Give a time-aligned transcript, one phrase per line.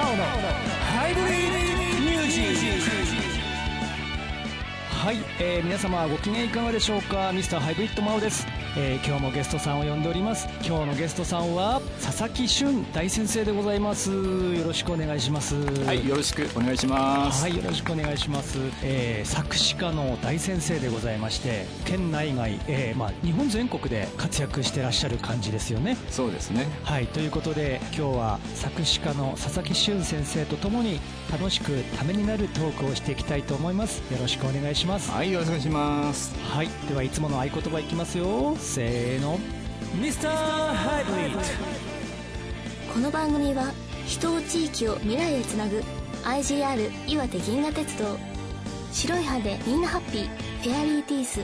[0.00, 1.50] 青のハイブリッ
[1.98, 2.90] ドミュージック。
[4.94, 7.32] はい、えー、皆様ご機嫌いかがでしょうか？
[7.32, 8.46] ミスターハイブリッドマオです。
[8.76, 10.46] えー、今日もゲストさんを呼んでおります。
[10.64, 14.10] 今日のゲストさんは佐々木俊大先生でございます。
[14.10, 15.54] よろしくお願いします。
[15.84, 17.42] はいよろしくお願いします。
[17.42, 25.96] はいよろしくお願いします、えー、作詞家の大先生でございまして県内外、えー、まあ、日本全国で活躍してらっしゃる感じですよね。
[26.10, 26.66] そうですね。
[26.84, 31.00] はいということで今日は作詞家の佐々木俊先生とともに
[31.32, 34.00] 楽しくためになるトークをしていきたいと思います。
[34.12, 35.10] よろしくお願いします。
[35.10, 36.34] はいよろしくお願いします。
[36.38, 39.38] はいではいつもの合言葉いきますよせーの。
[39.94, 41.40] ミスターハイブリッド。
[42.92, 43.72] この番組は
[44.06, 45.82] 人を地域を未来へつなぐ
[46.24, 48.18] IGR 岩手銀河鉄道。
[48.92, 50.28] 白い歯でみんなハッピー。
[50.62, 51.40] フェアリーティース。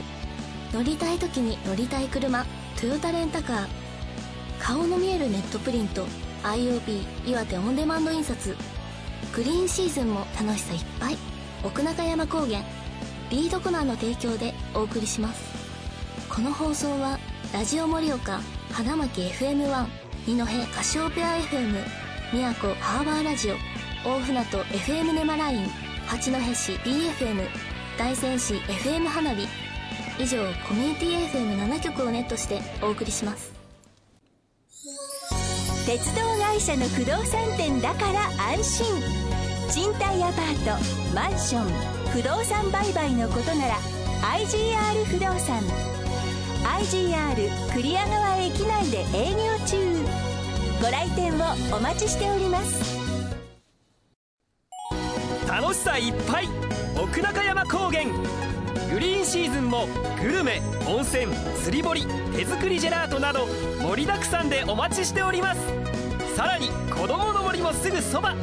[0.73, 2.45] 乗りたい時に乗りたい車。
[2.79, 3.67] トヨタレンタカー。
[4.59, 6.05] 顔の見えるネットプリント。
[6.43, 8.55] IOB 岩手オンデマンド印刷。
[9.33, 11.17] グリーンシーズンも楽しさいっぱい。
[11.63, 12.61] 奥中山高原。
[13.31, 15.44] リードコナーの提供でお送りします。
[16.35, 17.17] この放送は
[17.53, 19.85] ラジオ盛岡花巻 FM1
[20.27, 21.81] 二戸カシオペア FM
[22.33, 23.55] 宮古ハーバーラジオ
[24.05, 25.67] 大船渡 FM ネマライン
[26.07, 27.47] 八戸市 BFM
[27.97, 29.47] 大仙市 FM 花火
[30.19, 33.53] 以上コミュニティ FM7 局をネットしてお送りします。
[35.85, 38.85] 鉄道会社の不動産店だから安心。
[39.71, 43.75] 賃貸アパートマンション不動産売買のことなら
[44.37, 45.94] IGR 不動産。
[46.65, 47.35] IGR
[47.75, 49.77] 栗屋川駅内で営業中。
[50.81, 52.97] ご来店をお待ちしております。
[55.47, 56.47] 楽しさいっぱい。
[56.99, 58.05] 奥中山高原。
[58.91, 59.87] グリーンシーズンも
[60.21, 61.27] グルメ温泉
[61.63, 62.05] 釣り堀
[62.35, 63.45] 手作りジェラートなど
[63.81, 65.61] 盛りだくさんでお待ちしております。
[66.35, 68.33] さらに子供の森もすぐそば。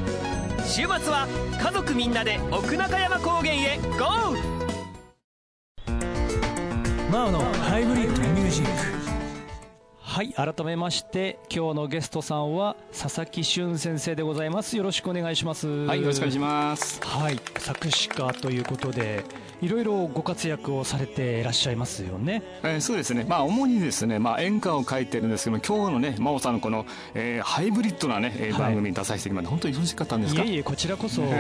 [0.65, 1.27] 週末は
[1.61, 4.53] 家族みんなで奥中山高原へゴー。
[7.11, 8.71] マオのハイブリッドミュージック
[9.99, 19.25] はい改めまして今日のゲストさんは佐々木俊先生でございますよろしくお願いしますはいよろしくお願いしますはい作詞家ということで
[19.63, 22.43] いろいろご活躍をされていらっしゃいますよね。
[22.63, 23.25] えー、そうですね。
[23.29, 26.85] まあ主にですね、まあ演歌を書いてるんですけども、今日のね、真央さんのこの、
[27.15, 30.43] えー、ハイブリッドなね、はい、番組に出させてもらって、本当によろしかったんですか？
[30.43, 31.37] いえいえこちらこそ もうあ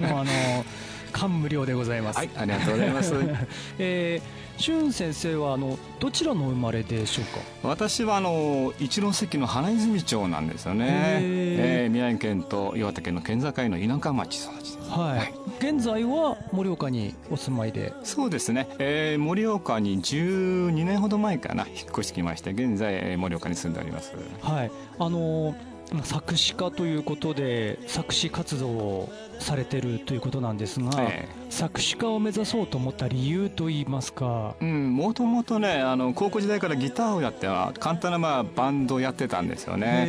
[0.00, 0.64] の
[1.12, 2.18] 感無量でございます。
[2.18, 3.14] はい、ありがとうございます。
[3.78, 7.40] えー、俊先生はあのどちらの生まれでしょうか？
[7.68, 10.86] 私はあの一ノ関の花泉町なんですよね。
[11.20, 14.90] えー、宮城県と岩手県の県境の田舎町育ちです。
[14.90, 17.92] はい、はい、現在は盛岡にお住まいで？
[18.04, 34.54] そうですね、えー、盛岡に12年ほど前かな引っ越してきまして現在盛岡に住んでおりますはいあのー作詞家ということで作詞活動をされてるということなんですが、ええ、作詞家を目指そうと思った理由といいますか。
[34.60, 40.08] もともとねあの高校時代からギターをやっては簡単なまあバンドをやってたんですよね、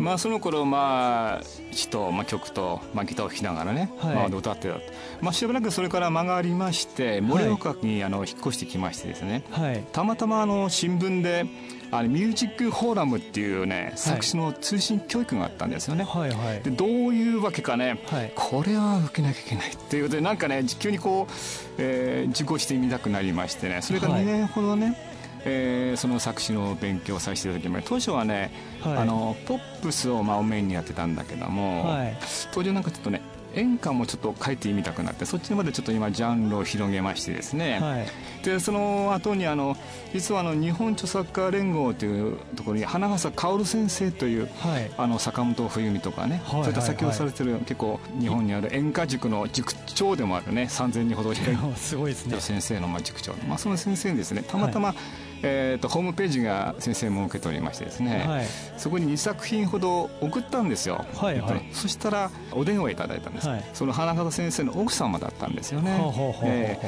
[0.00, 1.40] まあ、その頃まあ
[1.72, 4.76] 詩と、まあ、曲と、まあ、ギターを弾きながらね、はい、まあ、歌ってた。
[5.20, 11.46] まあ、しばらくそれから間がありまして盛岡にあの引っ越してきましてですね、はい、たまたまあの新聞で
[11.92, 20.04] あのミュージックフォーラムっていうね作詞の通信教育があったんですよね、はいはい、でどういうわけかね、はい、これは受けなきゃいけないっていう。
[20.04, 21.32] ことでなんかね急にこう、
[21.78, 23.82] えー、受講してみたくなりましてね。
[23.82, 24.96] それから2年ほどね、はい
[25.44, 27.88] えー、その作詞の勉強をさせていただきました。
[27.90, 32.16] 当初はね、はい、あのポップスをまあメインにやってたんだけども、はい、
[32.52, 33.22] 当時なんかちょっとね
[33.54, 38.06] 演歌もちょっと書いてみたくなってそっちまでちょっと今ジャンルを広げましてですね、はい、
[38.44, 39.76] でその後にあの
[40.12, 52.40] 実はあの日本著作家連合というところに花笠薫先生という、はい、あの坂本冬美とかね、はい、そういった先をされてる、結構日本にある演歌塾の塾長でもあるね3000人ほどいる すごいですね。
[52.40, 54.42] 先生のまあ塾長、まあ、その先生にですね。
[54.42, 54.94] たまたま、
[55.42, 58.46] えーと、ホームページが先生も受けておりましてですね、はい、
[58.76, 65.98] そこに2作品ほど送ったんですよ、はいはい、そしたらお電話いただいたんです、はい、その花形先生の奥様だったんですよね。
[66.44, 66.78] え。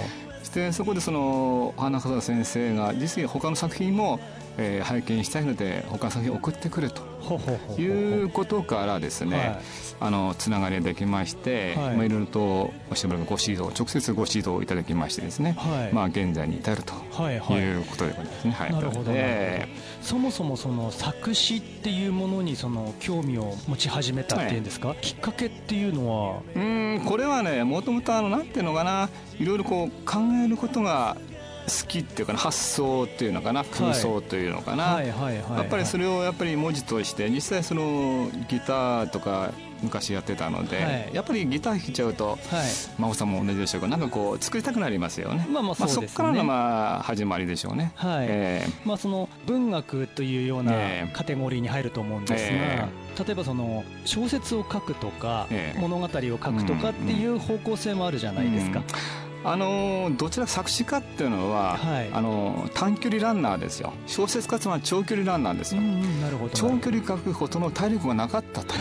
[0.55, 4.21] でそこでその花形先生が実に他の作品も、
[4.59, 7.13] えー、拝見したいので他の作品を送ってくれと。
[7.79, 7.85] い
[8.25, 9.59] うことからですね、はい。
[10.01, 11.97] あのつながりができまして、はい。
[11.97, 16.95] まあ、いろいろとしばらくご指導直接ご指導いただきましてですね、はい、まあ、現在に至ると
[17.55, 18.51] いうことでございますね。
[18.51, 26.43] はい、なるほど、えー、そもそもその作詞っていうものにその興味を持ち始めたっていうんですか、はい、きっかけっていうのは？
[26.57, 29.09] うんこれはねもともとあのなんていうのかな
[29.39, 31.17] いろいろこう考えることが
[31.67, 35.15] 好きっていうかな発想っていうのかな空想というのかな、や
[35.63, 42.39] っぱりそれをやっぱり文字として実際そのギターとか昔やってたので、はい、やっぱりギター弾いちゃうと、はい、
[42.99, 45.47] 真央さんも同じでしょうけどなんかこう作りたくなりますよね。
[45.51, 47.93] まあまあそ、ね、まあ、からのまあ始まりでしょうね。
[47.97, 48.27] はい。
[48.29, 50.73] えー、まあその文学というような
[51.13, 58.79] カテゴリーに入ると思うんですが、えー、例えばその小説を書くとか、えー、物語を書くとかっていう方向性もあるじゃないですか。
[58.79, 63.93] うんうんあのどちら作詞家っていうのは、はい、あの短距離ランナーですよ。
[64.07, 66.55] 小説家は長距離ランナーですよ、なるほど。
[66.55, 68.75] 長距離書くほどの体力がなかったと。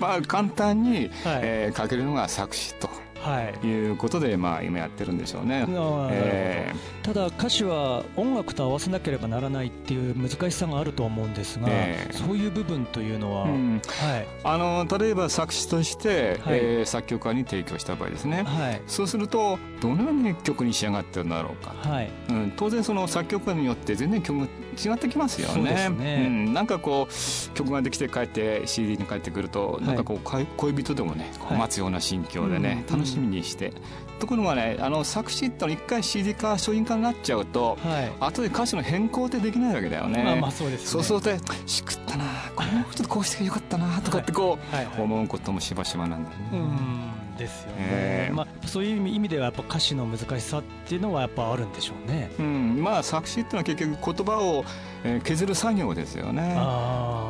[0.00, 1.10] まあ簡単に、はい、
[1.42, 2.88] えー、書けるのが作詞と。
[3.26, 5.66] はい、いうことで、まあ、今やってるんでしょうね、
[6.12, 22.10] えー、ただ歌詞は音楽と合わせなければならないっていう難しさがあると思うんですが、えー、そういう部分というのは、うん、はい、あの例えば作詞として、はい、えー、作曲家に提供した場合ですね、はい、そうするとどのように曲に仕上がってるんだろうか、はい。
[22.28, 25.88] うん、当然その作曲家によって全然曲が違ってきますよね。
[25.90, 26.24] ね。
[26.28, 33.72] うん、なんかこう曲ができて帰って CD に帰ってくると、はい、なんかこう恋人でもね待つような心境でね、楽ししみにして。
[34.18, 40.22] ところがねあの作詞っての一回 CD 化商品化になっちゃうと、はい、後で歌詞の変更ってできないわけだよね。
[40.22, 42.24] まあまあそうです、ね、そうするとしくったな
[42.54, 44.58] これもうちょっとこうしてよかったなとかってこ
[44.98, 46.48] う、思うこともしばしばなんだよね。
[46.52, 47.36] うん。
[47.36, 52.30] ですよね、えー、まあ、そういう意味ではやっぱ歌詞の難しさっていうのはやっぱあるんでしょうね。
[52.38, 54.64] うん、まあ作詞っていうのは結局言葉を
[55.06, 56.42] えー、削る作業ですよね。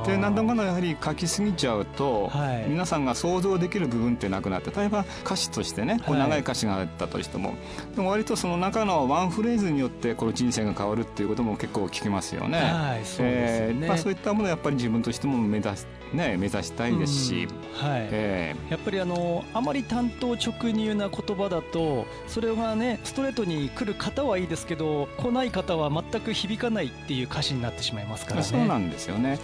[0.06, 12.58] で何だかんだやはり書きすぎちゃうと、はい、皆さんが想像できる部分ってなくなって例えば歌詞としてねこう長い歌詞があったとしても、はい、でも割とその中のワンフレーズによってこの人生が変わるっていうことも結構聞きますよね。
[12.58, 18.08] はい、そうですね、えー、まあ、そういったものをやっぱり自分としても目指すね、目指したいですし、はい。
[18.12, 28.46] えー、やっぱりあのあまり単刀直入な言葉だとそれがねストレートに来る方はいいですけど来ない方は全く響かないっていう歌詞になってしまいますからね。
[28.46, 29.40] そうなんですよね、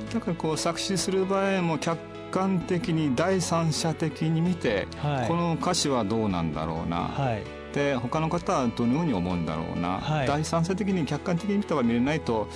[0.00, 1.98] うん、だからこう作詞する場合も客
[2.30, 7.42] 観的に第三者的に見て、はい、この歌詞はどうなんだろうな、はい、
[7.72, 12.48] で他の方はどのように思うんだろうな、はい、第三者的に客観的に見たら見れないと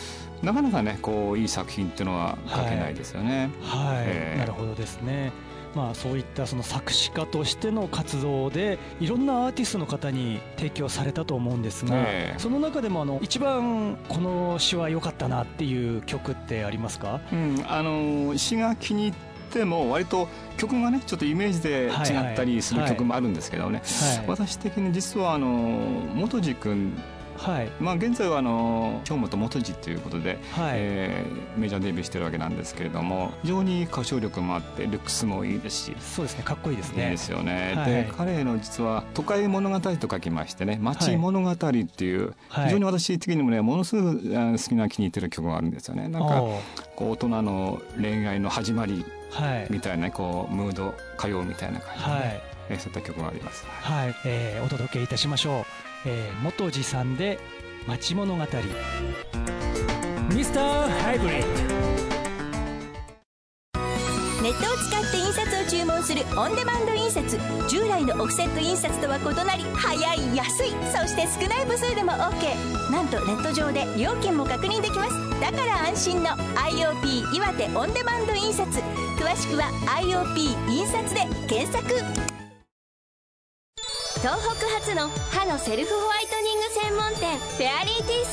[0.42, 3.50] なかなかねこういい作品っていうのは書けないですよね。
[3.60, 5.32] はい、えー、なるほどですね。
[5.74, 12.34] まあ、そういったその作詞家としての活動でいろんなアーティストの方に提供されたと思うんですが、え。
[12.36, 19.14] ー、その中でもあの一番この詩は良かったなっていう曲ってありますか、うん、あの詩が気に入っ
[19.50, 25.48] ても割と曲がねちょっとイメージで違ったりする曲もあるんですけどね、はいはい、私的に実はあの
[26.14, 26.94] 元次君
[27.38, 27.70] はい。
[27.80, 30.72] まあ、現在はあの京本元次ということで、はい。
[30.74, 36.42] えー、メジャーデビューしてるわけなんですけれども非常に歌唱力もあってルックスもいいですしそうですね。
[36.44, 37.04] かっこいいですね。
[37.04, 46.08] いいですよね、はい、で彼の実は「都会物語」と書きましてね「街物語」っていう、はい、非常に私的にもねものすごく好きな気に入ってる曲があるんですよね。
[46.08, 46.40] なんか
[46.96, 49.04] こう大人の恋愛の始まり
[49.70, 52.42] みたいなこうムード歌謡みたいな感じで、はい。
[52.70, 53.64] えー、そういった曲があります。
[53.66, 55.87] はい、えー、お届けいたしましょう。
[56.04, 57.38] えー、元次さんで
[57.86, 58.42] 町物語。
[60.34, 61.98] ミスターハイブリッド。
[64.42, 75.40] ネットを使って印刷を注文するオンデマンド印刷従来のオフセット印刷とは異なり早い安いそして少ない部数でも OK なんとネット上で料金も確認できます。
[75.40, 78.70] だから安心の IOP 岩手オンデマンド印刷。
[79.18, 79.64] 詳しくは
[80.00, 82.27] IOP 印刷で検索。
[84.20, 88.26] 東北初の歯のセルフホワイトニング専門店フェアリーティー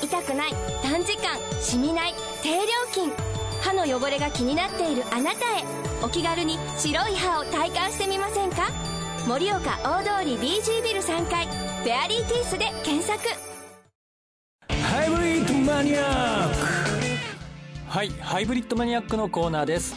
[0.00, 0.04] ス。
[0.06, 2.62] 痛くない短時間しみない低料
[2.94, 3.12] 金。
[3.60, 5.64] 歯の汚れが気になっているあなたへ。
[6.02, 8.70] お気軽に白い歯を体感してみませんか？
[9.28, 11.46] 盛岡大通り BG ビル3階。
[11.46, 13.20] フェアリーティースで検索。
[14.70, 16.56] ハイブリッドマニアック。
[17.90, 19.94] はいハイブリッドマニアックのコーナーです。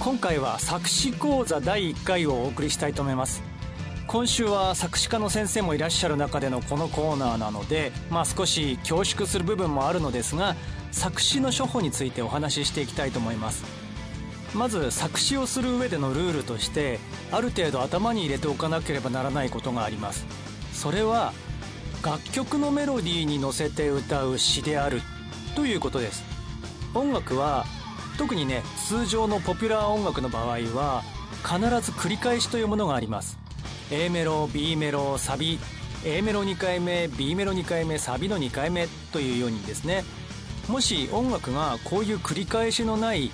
[0.00, 3.40] 今回は作詞講座第1回をお送りしたいと思います
[4.14, 10.54] 今週は作詞家の先生もいらっしゃる中でのこのコーナーなので、まあ、少し恐縮する部分もあるのですが
[10.92, 13.64] 作詞の処方についてお話ししていきたいと思います。
[14.54, 17.00] まず作詞をする上でのルールとして
[17.32, 20.24] ある程度頭に入れておかなければならないことがあります。
[20.72, 21.32] それは
[22.04, 25.02] 楽曲のメロディーに乗せて歌う詩である。
[25.56, 26.22] ということです。
[26.94, 27.64] 音楽は
[28.16, 31.02] 特にね通常のポピュラー音楽の場合は
[31.42, 33.42] 必ず繰り返しというものがあります。
[33.90, 35.58] A メロ B メロサビ。
[36.06, 40.04] A メロ2回目 B メロ2回目サビの2回目というようにですね。
[40.68, 43.30] もし音楽がこういう繰り返しのない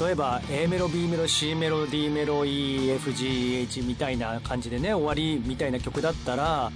[0.00, 6.70] 例えば A メロ B メロ C メロ D メロ EFGH みたいな感じでね終わりみたいな曲だったら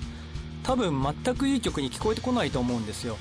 [0.62, 3.16] 多分全くいい曲に聞こえてこないと思うんですよ。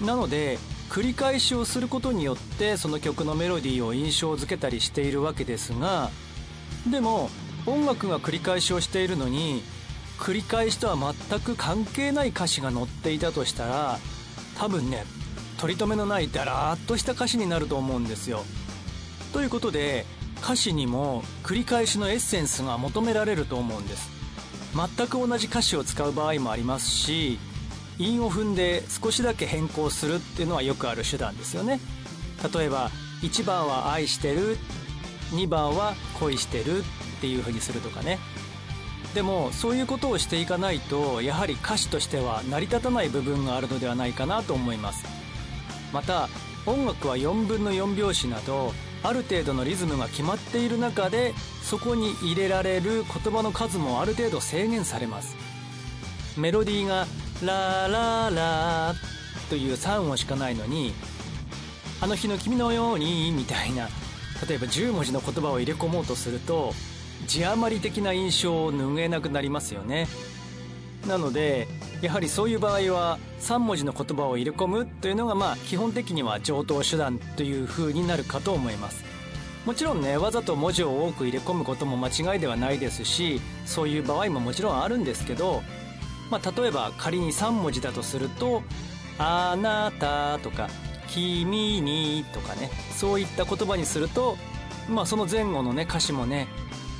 [0.00, 0.58] なので
[0.90, 6.10] 繰り返しをすることによってその曲のメロディーを印象づけたりしているわけですが
[6.90, 7.30] でも
[7.66, 9.62] 音楽が繰り返しをしているのに
[10.18, 13.98] 繰り返しとは全く関係ない歌詞が載っていたとしたら
[14.58, 15.04] 多分ね
[15.58, 18.44] 取り留めのないだらーっとした歌詞になると思うんですよ。
[19.32, 20.06] ということで
[20.44, 24.10] 歌詞にも繰り返しのエッセンスが求められると思うんです
[24.96, 27.38] 全く同じ歌詞を使う場合もありますし
[27.98, 31.80] 韻を踏んで少しだけ変更するっていうのはよくある手段ですよね
[32.54, 32.90] 例えば
[33.22, 34.58] 1番は愛してる
[35.30, 36.84] 2番は恋してる
[37.24, 38.18] っていう風にするとかね。
[39.14, 45.06] でもそういうことをしていかないとやはり歌詞としては成り立たない部分があるのではないかなと思います。
[45.92, 46.28] また
[46.66, 55.34] 音楽は4分の4拍子などある程度のリズムが決まっている中でそこに入れられる言葉の数もある程度制限されます。
[56.36, 57.06] メロディーが
[57.42, 58.94] 「ラララ」
[59.48, 60.92] という3音しかないのに
[62.02, 63.88] 「あの日の君のように」みたいな
[64.46, 66.74] 例えば10文字の言葉を入れ込もうとすると
[67.26, 70.06] 字余り的な印象を拭えなくなりますよね。
[71.06, 71.68] なので
[72.00, 79.04] やはりそういう場合は3文字の言葉を入れ込むというのがまあ基本的には上等手段という風になるかと思います。
[79.64, 85.62] もちろんねわざと文字を多く入れ込むことも間違いではないですしそういう場合ももちろんあるんですけど、
[86.30, 88.62] まあ、例えば仮に3文字だとすると
[89.18, 90.68] 「あなた」とか
[91.08, 94.36] 「君に」とかねそういった言葉にすると、
[94.86, 96.46] まあ、その前後のね歌詞もね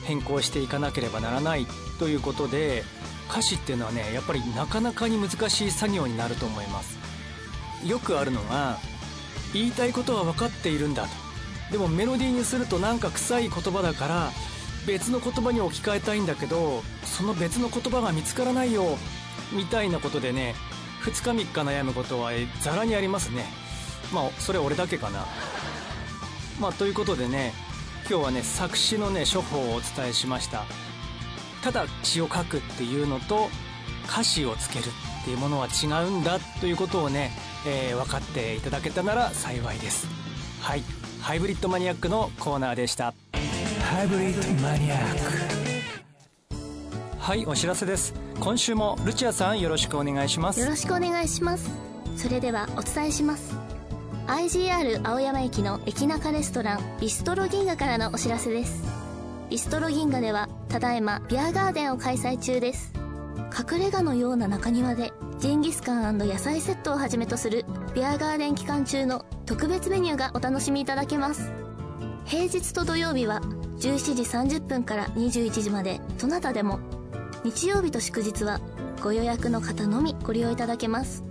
[0.05, 1.67] 変更していかなければならない
[1.99, 2.85] ということで
[3.31, 6.99] 歌詞っていうのはねやっぱりなかなかに難しい作業になると思います。
[7.87, 8.79] よくあるのが
[9.53, 11.09] 言いたいことは分かっているんだと。
[11.73, 14.31] でもメロディーにするとなんか臭い言葉だから
[14.87, 18.99] 別の言葉に置き換えたいんだけどその別の言葉が見つからないよ
[19.53, 20.55] みたいなことでね
[21.03, 23.47] 2日3日悩むことはざらにありますね。
[24.13, 25.27] まあそれ俺だけかな。
[26.61, 27.53] まあということでね
[28.09, 30.65] 今日はね作詞のね処方をお伝えしました。
[31.63, 33.49] ただ詩を書くっていうのと
[34.07, 34.85] 歌詞をつける
[35.23, 37.31] っていうものは違うんだということをね、
[37.67, 40.07] えー、分かっていただけたなら幸いです。
[40.61, 40.83] はい。
[41.23, 43.15] ハイブリッドマニアックのコーナーでした。
[43.91, 45.21] ハイブリッドマニアック。
[47.19, 48.13] はいお知らせです。
[48.39, 50.61] 今週もルチアさんよろしくお願いします。
[50.61, 51.95] よろしくお願いします。
[52.17, 53.74] それではお伝えします
[54.27, 58.83] IGR 青山駅の駅中レストランビストロ銀河からのお知らせです。
[59.51, 62.95] ビストロ銀河ではただいまビアガーデンを開催中です。
[63.55, 71.53] 隠れ家のような中庭でジンギスカン野菜セットをはじめとするビアガーデン期間中の特別メニューがお楽しみいただけます。
[72.25, 73.43] 平日と土曜日は
[73.79, 76.81] 17時30分から21時までどなたでも。
[77.45, 78.59] 日曜日と祝日は
[79.03, 81.23] ご予約の方のみご利用いただけます。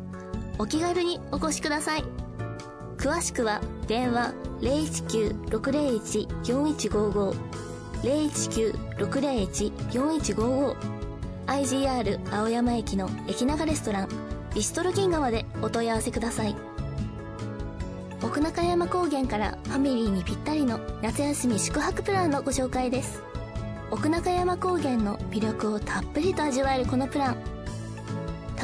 [0.60, 2.23] お気軽にお越しください。
[3.04, 7.36] 詳しくは電話019-601-4155
[8.02, 10.76] 019-601-4155
[11.46, 14.10] IGR 青山駅の駅長レストラン
[14.56, 16.56] ビストロ銀河までお問い合わせください。
[18.24, 23.22] 奥中山高原からファミリーにぴったりの夏休み宿泊プランのご紹介です。
[23.92, 27.38] 奥中山高原の魅力をたっぷりと味わえるこのプラン。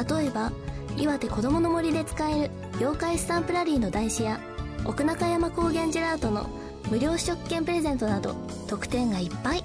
[0.08, 0.50] 例えば
[0.96, 4.40] 岩手子どもの森で使える妖怪スタンプラリーの台紙や
[4.86, 6.48] 奥中山高原ジェラートの
[6.90, 8.34] 無料試食券プレゼントなど
[8.68, 9.64] 特典がいっぱい。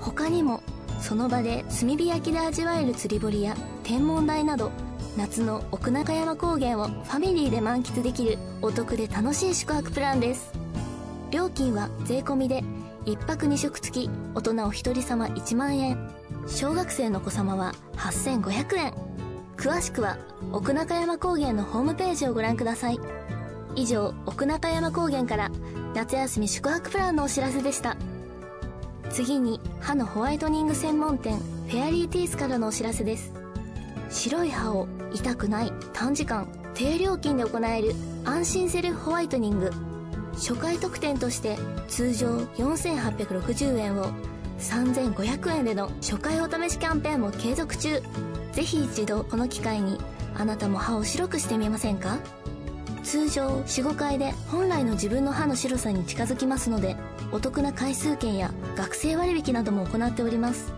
[0.00, 0.62] 他にも
[0.98, 4.72] その場で炭火焼きで味わえる釣り堀や天文台など
[5.14, 10.52] 夏の奥中山高原をファミリーで満喫できるお得で楽しい宿泊プランです。
[11.30, 12.64] 料金は税込で
[13.04, 16.08] 1泊2食付き大人お一人様1万円。
[16.46, 19.11] 小学生のお子様は8500円。
[19.62, 20.18] 詳しくは
[20.50, 22.98] 奥中山高原のホームページをご覧ください。
[23.76, 25.52] 以上奥中山高原から
[25.94, 27.96] 夏休み宿泊プランのお知らせでした。
[29.10, 31.38] 次に歯のホワイトニング専門店
[31.68, 33.32] フェアリーティースからのお知らせです。
[34.10, 39.70] 白い歯を痛くない短時間低料金で行える安心セルフホワイトニング。
[40.32, 44.06] 初回特典として通常4860円を
[44.58, 48.02] 3500円での初回お試しキャンペーンも継続中。
[48.52, 49.98] ぜひ一度この機会に
[50.34, 52.18] あなたも歯を白くしてみませんか？
[53.02, 56.96] 通常45回で本来の自分の歯の白さに近づきますので
[57.32, 60.72] お得な回数券や学生割引なども行っております。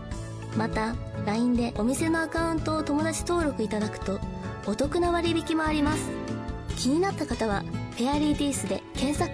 [0.57, 4.19] また LINE でお店のアカウントを友達登録いただくと
[4.65, 6.09] お得な割引もあります。
[6.77, 9.31] 気になった方はフェアリーティースで検索。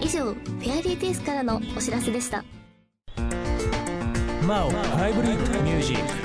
[0.00, 2.44] 以上フェアリーティースからのお知らせでした。
[4.42, 6.21] MAO ハイブリッドミュージック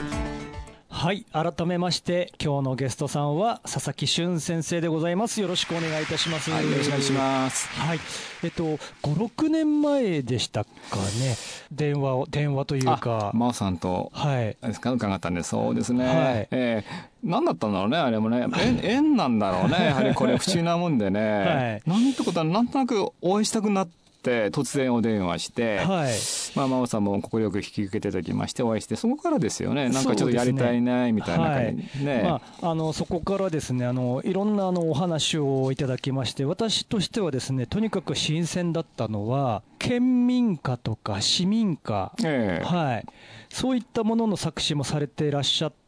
[0.98, 5.40] はい改めまして今日のゲストさんは佐々木俊先生でございます。
[5.42, 7.68] よろしくお願いいたします、はい、よろしくお願いします。
[7.70, 8.00] はい。
[8.44, 8.64] えっと
[9.04, 10.72] 56年前でしたか
[11.20, 11.36] ね。
[11.72, 13.30] 電話を電話というか。
[13.36, 14.58] 真央さんとはい。
[14.60, 14.92] ですか？
[14.92, 18.48] 伺ったんでそうですね、はい、えー何だったんだろうねあれもね。
[18.60, 19.86] 縁縁なんだろうね。
[19.86, 21.20] やはりこれ不思議なもんでね、
[21.86, 23.94] はい、なんてことはなんとなくお会いしたくなって
[24.28, 26.14] って突然お電話して、はい、
[26.56, 29.90] まあ真央さんも快く引き受けていただきましてお会いしてそこからですよね。
[29.90, 43.06] なんかちょっとやりたいねみたいな感じね、はい、まあ、あのそこからですねあのいろんなあのお話をいただきまして私としてはですねとにかく新鮮だったのは県民歌とか市民歌、えー、はい、
[43.50, 45.87] そういったものの作詞もされていらっしゃってて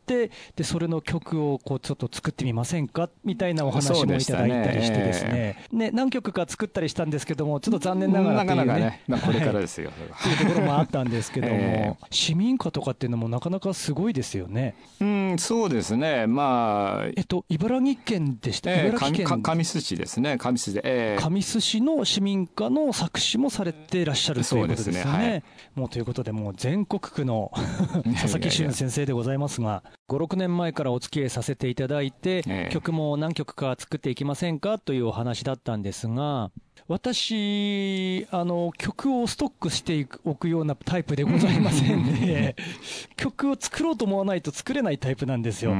[0.56, 3.10] でそれの曲をこうちょっと作ってみませんか？
[3.24, 5.58] みたいなお話もいただいたりしてですね。
[5.72, 5.92] ね。
[5.94, 9.04] 何曲か作ったりしたんですけどもちょっと残念ながらというね。
[9.08, 14.75] まあ、これからですよ、というところもあったんですけども、 市民歌とかっていうのもなかなかすごいですよね。
[15.00, 16.28] うんそうですね。
[16.28, 19.42] まあえっと茨城県でした、えー、茨城県。
[19.42, 20.38] 神栖市ですね。
[20.38, 25.44] 神栖で、えー、神栖市の市民歌の作詞もされていらっしゃるということですね、はい、
[25.75, 27.51] もうということでもう全国区の
[28.20, 34.79] 佐々木俊先生でございますが56年前からお付き合いさせていただいて、ええ、曲も何曲か作っていきませんか？
[34.79, 36.51] というお話だったんですが、
[36.88, 42.56] 私、あの、曲をストックしておくようなタイプでございませんで、
[43.15, 45.75] 曲を作ろうと思わないと作れないタイプなんですよ。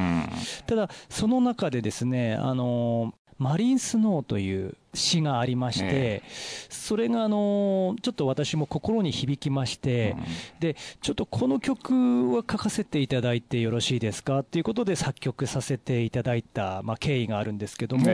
[0.68, 6.22] ただ、その中でですね、あの、マリンスノーという詩がありまして、
[6.69, 10.15] それがあのちょっと私も心に響きまして、
[10.60, 14.43] でちょっとこの曲は書かせていただいてよろしいですか？
[14.43, 18.05] ということで作曲させていただいた、まあ、経緯があるんですけども、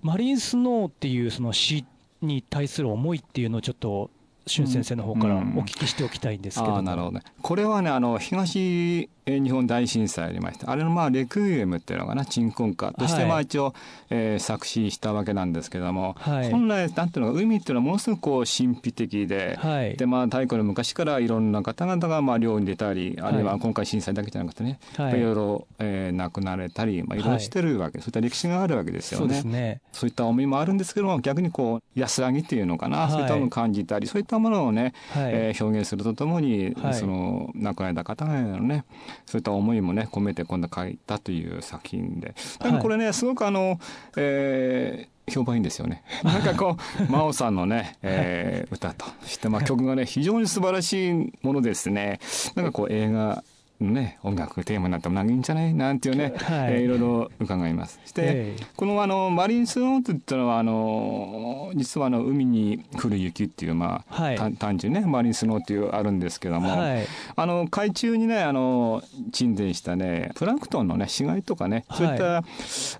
[0.00, 1.84] マリンスノーっていうその詩
[2.22, 4.10] に対する思いっていうのをちょっと
[4.46, 7.22] 俊先生の方からお聞きしておきたいんですけど、うん、なるほどね。
[7.42, 10.70] これはねあの東日本大震災ありました。
[10.70, 13.74] あれのまあレクイエムっていうのかな鎮魂歌としてまあ一応、はい、
[14.10, 29.40] えー、作詞したわけなんですけども、はい、本来なんていうのか海っていうのはものすごくこう神秘的で、はい、でまあ太古の昔からいろんな方々がまあ漁に出たりあるいは今回震災だけじゃなくてね、はい、いろいろ、えー、亡くなれたり、まあ、いろいろしてるわけ、そういった歴史があるわけですよね。
[29.42, 29.80] そうね。
[29.92, 38.84] そういった思いもあるんですけども逆にこう安らぎっていうのかな、そういったものを感じたりそういったものをね、はい、えー、表現するとともに、その亡くなった方々のね
[39.26, 43.78] そういった思いもね込めて今度書いたという作品ででもこれね、すごくあの、
[44.16, 46.02] えー、評判いいんですよね。
[46.24, 46.76] なんかこ
[47.08, 52.20] う真央さんのね、えー、歌としてまあ曲がね非常に素晴らしいものですね。
[52.54, 53.42] なんかこう映画
[53.80, 55.72] ね、音楽テーマになってもいいんじゃない？
[55.72, 56.74] なんていうね、はい。
[56.74, 58.00] えー、いろいろ伺います。
[58.04, 72.44] して、えー、このあのマリンスノートっていうのはあの実はあの海に降る雪っていうまあ、はい、単純ねマリンスノーっていうあるんですけども、はい、あの海中にねあの沈殿したねプランクトンのね死骸とかねそういった、はい、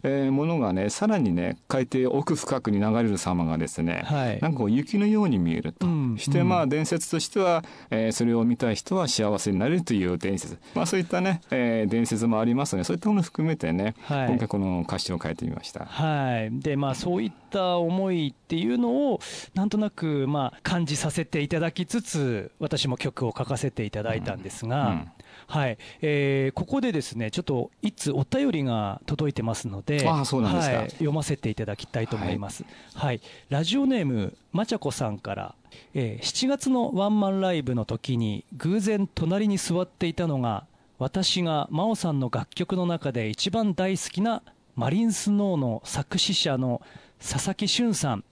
[0.04, 10.58] えー、ものがねさらにね海底奥深くに流れる様がですね、はい、なんかこう雪のように見えると、うん、してまあ伝説としては、えー、それを見たい人は幸せになれるという伝説。
[10.74, 15.84] まあ、そういったね、えー、伝説もありますのでそういったものを含めてね、はい、今回この歌詞を書いてみました。
[15.84, 16.60] はい。
[16.60, 19.20] でまあ、そういった思いっていうのを
[19.54, 24.92] なんとなくまあ感じさせていただきつつ私も曲を書かせていただいたんですが、うん。
[24.92, 25.10] うん
[25.46, 25.78] はい。
[26.02, 35.54] えー、ここでですねちょっといつお便りが届いてますのであそうなんですか、はい、読ませていただきたいと思います、はい、はい、ラジオネームまちゃこさんから
[35.94, 40.64] えー、7月のワンマンライブの時に偶然隣に座っていたのが
[40.98, 44.42] 私が真央さんの楽曲の中で一番大好きな
[44.74, 46.82] マリンスノーの作詞者の
[47.20, 48.24] 佐々木俊さん。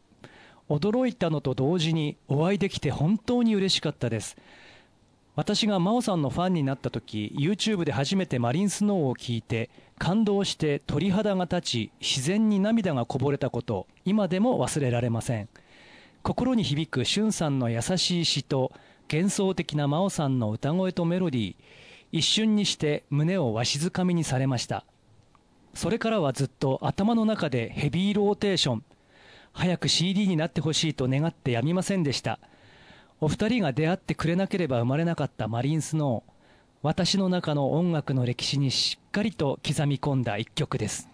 [0.69, 4.37] 驚いたのと同時にお会いできて本当に嬉しかったです。
[5.37, 9.69] 私が真央さんのファンになった時 YouTube で初めてマリンスノーを聞いて
[9.99, 15.49] 感動して鳥肌が立ち自然に涙がこぼれたこと今でも忘れられません。
[16.27, 18.73] 心に響く俊さんの優しい詩と
[19.09, 21.57] 幻想的な真央さんの歌声とメロディー
[22.11, 24.85] 一瞬にして胸をわしづかみにされました。
[25.73, 28.85] それからはずっと頭の中でヘビーローテーション。
[29.53, 32.41] 早く CD になってほしいと願ってやみませんでした。
[33.21, 36.33] お二人が出会ってくれなければ生まれなかったマリンスノー。
[36.83, 41.09] 私の中の音楽の歴史にしっかりと刻み込んだ一曲です。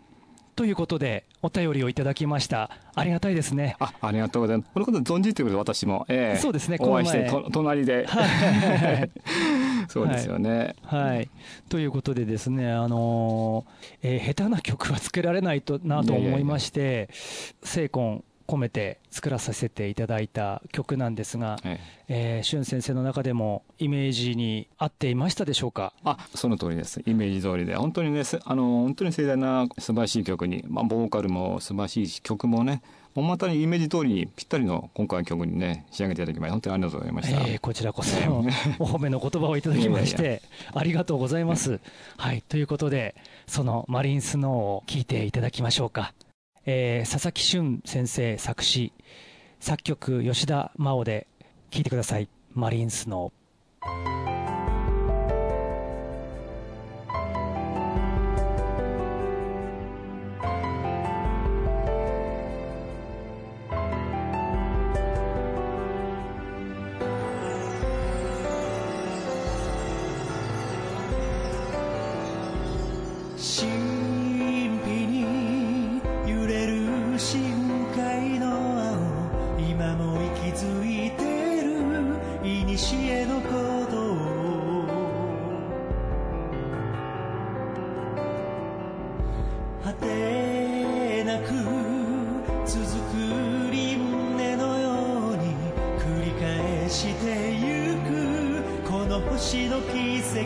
[0.55, 2.71] ということでお便りをいただきました。
[2.95, 3.77] ありがたいですね。
[3.81, 4.71] あありがとうございます。
[4.73, 6.77] このこと存じてくれ私も、えー、そうですね。
[6.81, 8.07] お会いしてと隣で、
[9.89, 11.31] そうですよね、はい、はい、
[11.69, 17.09] ということでですねあのー、えー、下手な曲はつけられないとなと思いまして
[17.63, 22.37] 精魂込めて作らさせていただいた曲なんですが、ええ。
[22.39, 25.93] えー、俊先生の中でもイメージに合っていましたでしょうか？
[26.05, 27.03] あその通りです。
[27.07, 27.77] イメージ通りで。
[27.77, 32.83] 本当にねあの本当に盛大な素晴らしい曲に、まあ、ボーカルも素晴らしい曲もね
[33.15, 38.17] もうまたイメージ通りにぴったりの今回の曲にね仕上げていただきまして本当にありがとうございました、えー、こちらこそ
[38.79, 40.41] お褒めの言葉をいただきまして
[40.75, 41.81] ありがとうございます、
[42.17, 42.43] はい。
[42.43, 43.15] ということで
[43.47, 46.15] そのマリンスノーを聞いていただきましょうか
[46.67, 48.93] えー、佐々木俊先生作詞
[49.61, 51.27] 作曲吉田真央で
[51.71, 54.22] 聴いてください「マリンスノー」
[82.83, 83.49] しのこ
[83.89, 83.95] と
[89.85, 91.47] 果てなく
[92.67, 93.99] 続く輪
[94.37, 94.91] 廻のよ
[95.31, 95.55] うに
[96.01, 100.43] 繰り返してゆくこの星の奇跡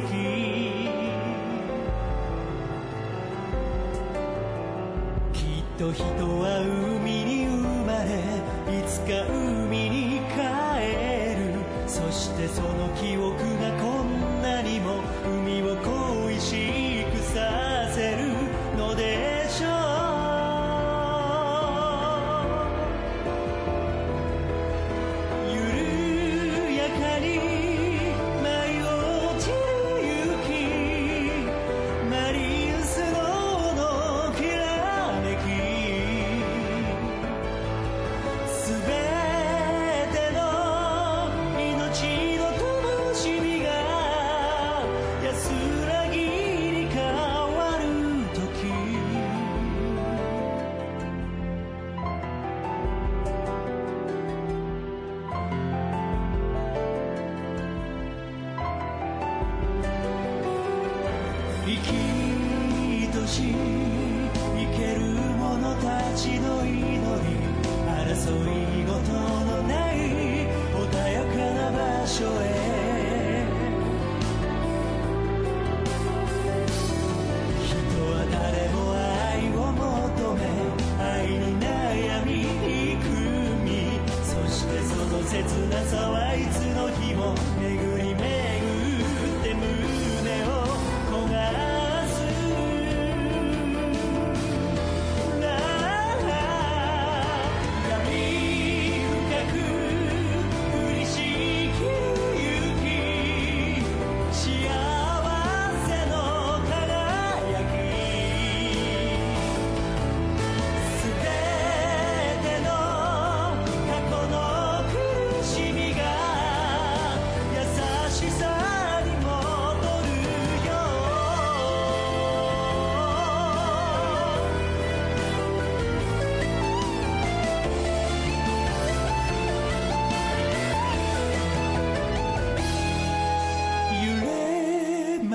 [5.32, 6.60] きっと人は
[7.00, 9.65] 海に生まれいつか海
[12.36, 13.55] てその記憶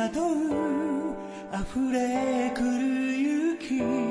[0.03, 1.15] あう
[1.53, 4.10] 溢れくる雪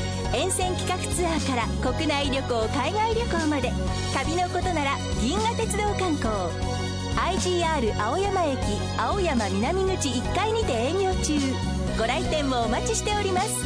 [0.33, 3.69] 沿線企画ツアーから国内旅行海外旅行まで
[4.13, 6.31] 旅のことなら銀河鉄道観光。
[7.17, 8.57] IGR 青山駅
[8.97, 11.33] 青山南口1階にて営業中。
[11.97, 13.61] ご来店もお待ちしております。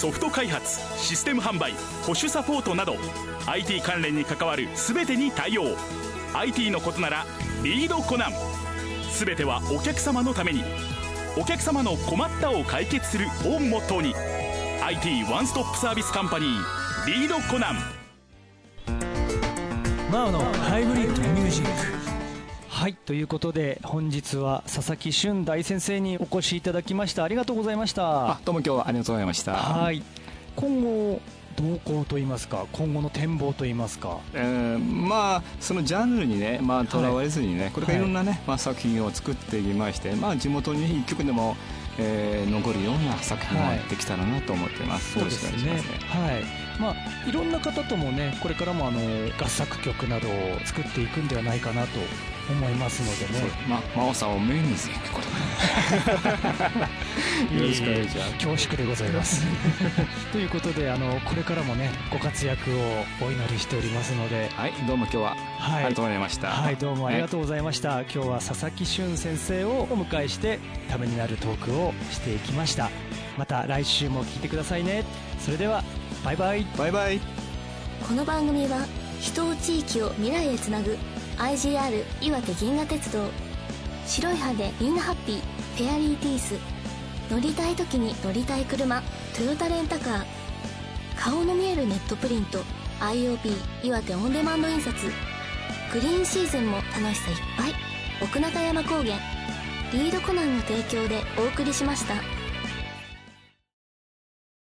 [0.00, 2.96] ソフト開発システム販売保守サポートなど
[3.46, 5.76] IT 関連に関わる全てに対応。
[6.32, 7.26] IT のことなら
[7.62, 8.32] リードコナン。
[9.12, 10.64] 全てはお客様のために。
[11.34, 14.14] お客様の困ったを解決するをモットーに
[14.82, 17.76] IT ワンストップサービスカンパニーリードコナン。
[20.12, 21.70] マオのハイブリッドミュージック。
[22.68, 27.24] はいということで本日は佐々木俊大先生にお越しいただきました。
[27.24, 28.32] ありがとうございました。
[28.32, 29.54] あどうも今日はありがとうございました。
[29.54, 30.02] はい。
[30.54, 31.18] 今後
[31.56, 41.56] 動向といいますか今後の展望といいますか、えー、まあそのジャンルにねまあとらわれずにね、はい、これからいろんなね、はい、まあ、作品を作っていきましてまあ地元に一曲でも
[41.98, 45.18] えー、残るような作品ができたらなと思ってます。
[45.18, 45.72] はい、そうですね。
[46.08, 46.44] はい。
[46.80, 46.94] まあ
[47.26, 49.00] いろんな方ともねこれからもあの
[49.38, 52.00] 合作曲などを作っていくんではないかなと
[52.50, 53.40] 思いますのでね。
[53.68, 55.28] まあ真央さんをメインにすること
[57.54, 58.32] よろしくお願いします。
[58.34, 59.46] 恐縮でございます。
[60.32, 64.50] ということであのこれからもねご活躍をお祈りしておりますので。
[64.56, 66.48] はいどうも今日は、はい、ありがとうございました。
[66.48, 68.00] はいどうもありがとうございました。
[68.00, 70.58] 今日は佐々木俊先生をお迎えして
[70.90, 72.90] ためになるトークをしていきました。
[73.38, 75.04] また来週も聞いてくださいね。
[75.38, 75.84] それでは
[76.24, 76.66] バイバイ。
[76.78, 77.20] バイバイ。
[78.06, 78.86] この番組は
[79.20, 80.96] 人を地域を未来へつなぐ
[81.36, 83.24] IGR 岩手銀河鉄道。
[84.06, 85.40] 白い歯でみんなハッピー。
[85.76, 86.54] フェアリーティース。
[87.28, 89.02] 乗りたい時に乗りたい車。
[89.36, 90.24] トヨタレンタカー。
[91.16, 92.62] 顔の見えるネットプリント。
[93.00, 93.38] IOP
[93.82, 94.94] 岩手オンデマンド印刷。
[95.92, 97.74] グリーンシーズンも楽しさいっぱい。
[98.22, 99.16] 奥中山高原。
[99.92, 102.14] リードコナンの提供でお送りしました。